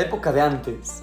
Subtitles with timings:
[0.00, 1.02] época de antes,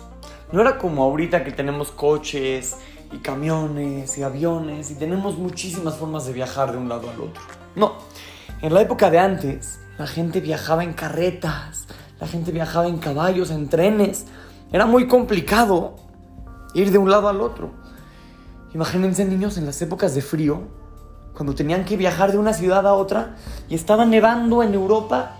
[0.52, 2.78] no era como ahorita que tenemos coches
[3.12, 7.42] y camiones y aviones y tenemos muchísimas formas de viajar de un lado al otro.
[7.76, 7.94] No,
[8.62, 11.88] en la época de antes, la gente viajaba en carretas,
[12.20, 14.26] la gente viajaba en caballos, en trenes.
[14.72, 15.96] Era muy complicado
[16.74, 17.72] ir de un lado al otro.
[18.74, 20.62] Imagínense niños en las épocas de frío,
[21.34, 23.36] cuando tenían que viajar de una ciudad a otra
[23.70, 25.38] y estaba nevando en Europa,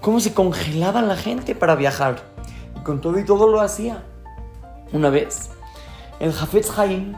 [0.00, 2.22] cómo se congelaba la gente para viajar.
[2.84, 4.02] Con todo y todo lo hacía.
[4.92, 5.50] Una vez,
[6.18, 7.14] el Jafetz Haim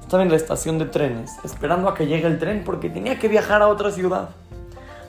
[0.00, 3.28] estaba en la estación de trenes, esperando a que llegue el tren porque tenía que
[3.28, 4.30] viajar a otra ciudad.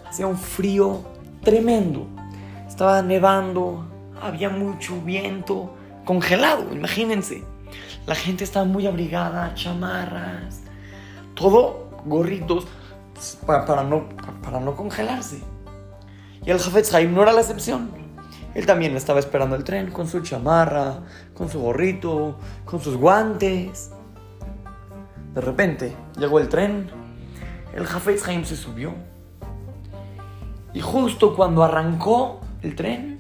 [0.08, 1.02] Hacía un frío
[1.44, 2.08] tremendo.
[2.68, 3.86] Estaba nevando,
[4.22, 7.44] había mucho viento, congelado, imagínense.
[8.06, 10.62] La gente estaba muy abrigada, chamarras,
[11.34, 12.68] todo gorritos
[13.46, 14.10] para, no,
[14.44, 15.42] para no congelarse.
[16.46, 18.05] Y el Jafetz Haim no era la excepción.
[18.56, 21.02] Él también estaba esperando el tren con su chamarra,
[21.34, 23.92] con su gorrito, con sus guantes.
[25.34, 26.90] De repente llegó el tren,
[27.76, 28.94] el Jafetz Haim se subió.
[30.74, 33.20] Y justo cuando arrancó el tren,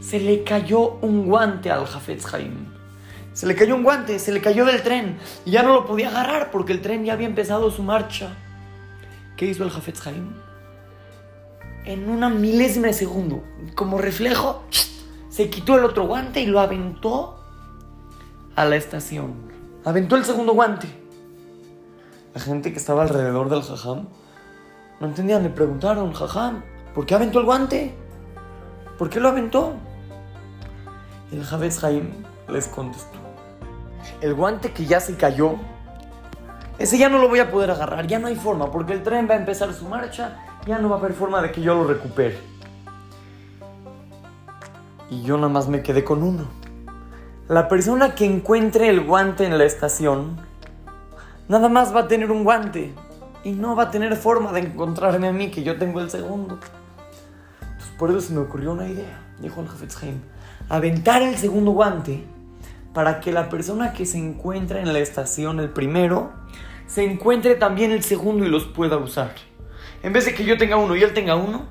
[0.00, 2.66] se le cayó un guante al Jafetz Haim.
[3.32, 6.08] Se le cayó un guante, se le cayó del tren y ya no lo podía
[6.08, 8.34] agarrar porque el tren ya había empezado su marcha.
[9.36, 10.34] ¿Qué hizo el Jafetz Haim?
[11.84, 13.42] En una milésima de segundo,
[13.74, 14.62] como reflejo,
[15.28, 17.38] se quitó el otro guante y lo aventó
[18.56, 19.34] a la estación.
[19.84, 20.88] Aventó el segundo guante.
[22.34, 24.08] La gente que estaba alrededor del jajam
[25.00, 26.62] no entendían, le preguntaron, jajam,
[26.94, 27.94] ¿por qué aventó el guante?
[28.98, 29.74] ¿Por qué lo aventó?
[31.32, 32.10] El Javez Jaim
[32.48, 33.18] les contestó,
[34.20, 35.56] el guante que ya se cayó,
[36.78, 39.28] ese ya no lo voy a poder agarrar, ya no hay forma, porque el tren
[39.28, 41.86] va a empezar su marcha ya no va a haber forma de que yo lo
[41.86, 42.38] recupere.
[45.10, 46.44] Y yo nada más me quedé con uno.
[47.48, 50.38] La persona que encuentre el guante en la estación,
[51.48, 52.94] nada más va a tener un guante.
[53.44, 56.58] Y no va a tener forma de encontrarme a mí, que yo tengo el segundo.
[57.98, 60.14] Por eso se me ocurrió una idea, dijo el jefe
[60.70, 62.24] Aventar el segundo guante
[62.94, 66.32] para que la persona que se encuentra en la estación, el primero,
[66.86, 69.34] se encuentre también el segundo y los pueda usar.
[70.04, 71.62] En vez de que yo tenga uno y él tenga uno,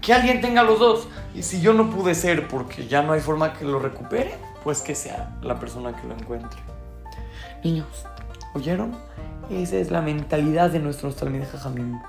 [0.00, 1.08] que alguien tenga los dos.
[1.34, 4.34] Y si yo no pude ser porque ya no hay forma que lo recupere,
[4.64, 6.58] pues que sea la persona que lo encuentre.
[7.62, 8.06] Niños,
[8.54, 8.96] ¿oyeron?
[9.50, 12.00] Esa es la mentalidad de nuestros Talmud Jajamim.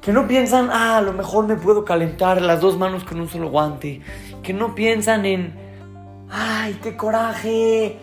[0.00, 3.28] Que no piensan, ah, a lo mejor me puedo calentar las dos manos con un
[3.28, 4.00] solo guante.
[4.42, 5.54] Que no piensan en,
[6.28, 8.00] ay, qué coraje,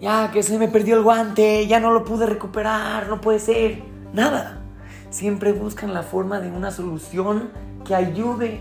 [0.00, 3.82] ya que se me perdió el guante, ya no lo pude recuperar, no puede ser.
[4.12, 4.57] Nada
[5.10, 7.50] siempre buscan la forma de una solución
[7.84, 8.60] que ayude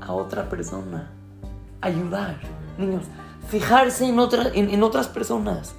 [0.00, 1.10] a otra persona.
[1.80, 2.36] Ayudar.
[2.78, 3.04] Niños,
[3.48, 5.74] fijarse en, en, otras personas.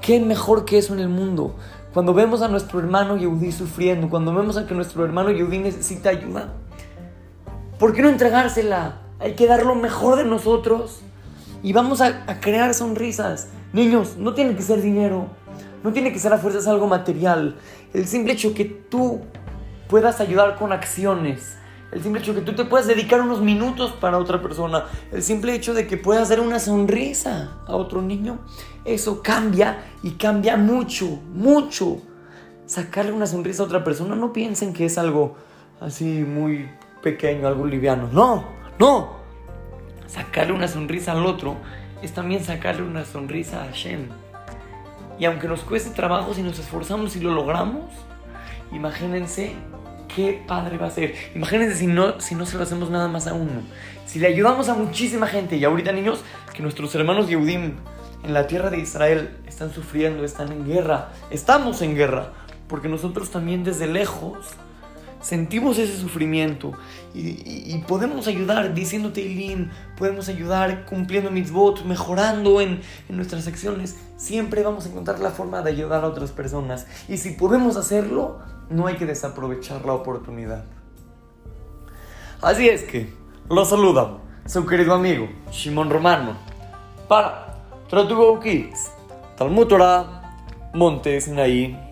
[0.00, 1.56] ¿Qué mejor que eso en el mundo?
[1.92, 6.10] Cuando vemos a nuestro hermano Yehudi sufriendo, cuando vemos a que nuestro hermano Yehudi necesita
[6.10, 6.52] ayuda,
[7.78, 9.00] ¿por qué no entregársela?
[9.18, 11.00] Hay que dar lo mejor de nosotros
[11.62, 13.48] y vamos a, a crear sonrisas.
[13.72, 15.28] Niños, no tiene que ser dinero,
[15.82, 17.56] no tiene que ser a fuerzas algo material.
[17.94, 19.20] El simple hecho que tú
[19.88, 21.56] puedas ayudar con acciones.
[21.92, 24.84] El simple hecho que tú te puedas dedicar unos minutos para otra persona.
[25.10, 28.38] El simple hecho de que puedas dar una sonrisa a otro niño.
[28.84, 31.98] Eso cambia y cambia mucho, mucho.
[32.66, 34.14] Sacarle una sonrisa a otra persona.
[34.14, 35.36] No piensen que es algo
[35.80, 36.68] así muy
[37.02, 38.08] pequeño, algo liviano.
[38.12, 38.44] No,
[38.78, 39.18] no.
[40.06, 41.56] Sacarle una sonrisa al otro
[42.02, 44.08] es también sacarle una sonrisa a Hashem.
[45.20, 47.84] Y aunque nos cueste trabajo, si nos esforzamos y lo logramos,
[48.72, 49.54] imagínense
[50.16, 51.14] qué padre va a ser.
[51.34, 53.60] Imagínense si no, si no se lo hacemos nada más a uno.
[54.06, 57.74] Si le ayudamos a muchísima gente, y ahorita niños, que nuestros hermanos Yehudim
[58.24, 62.32] en la tierra de Israel están sufriendo, están en guerra, estamos en guerra,
[62.66, 64.38] porque nosotros también desde lejos
[65.20, 66.72] sentimos ese sufrimiento
[67.14, 73.98] y, podemos ayudar diciendo Teilim, podemos ayudar cumpliendo mitzvot, mejorando en, nuestras acciones.
[74.16, 76.86] Siempre vamos a encontrar la forma de ayudar a otras personas.
[77.08, 78.38] Y si podemos hacerlo,
[78.68, 80.64] no hay que desaprovechar la oportunidad.
[82.40, 83.12] Así es que,
[83.48, 86.36] lo saluda su querido amigo Shimon Romano
[87.08, 88.92] para Tratugo Kids,
[89.36, 90.22] Talmud Torah,
[90.72, 91.89] Monte Sinaí.